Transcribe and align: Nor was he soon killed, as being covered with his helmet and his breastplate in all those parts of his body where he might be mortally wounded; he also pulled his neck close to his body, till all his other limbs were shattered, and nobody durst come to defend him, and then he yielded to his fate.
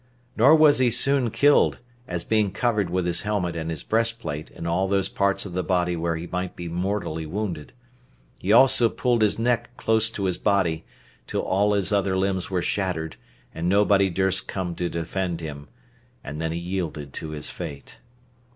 Nor 0.35 0.55
was 0.55 0.79
he 0.79 0.89
soon 0.89 1.29
killed, 1.29 1.77
as 2.07 2.23
being 2.23 2.49
covered 2.51 2.89
with 2.89 3.05
his 3.05 3.21
helmet 3.21 3.55
and 3.55 3.69
his 3.69 3.83
breastplate 3.83 4.49
in 4.49 4.65
all 4.65 4.87
those 4.87 5.07
parts 5.07 5.45
of 5.45 5.53
his 5.53 5.63
body 5.67 5.95
where 5.95 6.15
he 6.15 6.25
might 6.25 6.55
be 6.55 6.67
mortally 6.67 7.27
wounded; 7.27 7.71
he 8.39 8.51
also 8.51 8.89
pulled 8.89 9.21
his 9.21 9.37
neck 9.37 9.77
close 9.77 10.09
to 10.09 10.23
his 10.25 10.39
body, 10.39 10.85
till 11.27 11.43
all 11.43 11.73
his 11.73 11.91
other 11.91 12.17
limbs 12.17 12.49
were 12.49 12.63
shattered, 12.63 13.15
and 13.53 13.69
nobody 13.69 14.09
durst 14.09 14.47
come 14.47 14.73
to 14.73 14.89
defend 14.89 15.39
him, 15.39 15.67
and 16.23 16.41
then 16.41 16.51
he 16.51 16.57
yielded 16.57 17.13
to 17.13 17.29
his 17.29 17.51
fate. 17.51 17.99